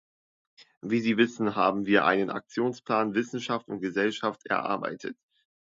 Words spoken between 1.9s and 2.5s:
einen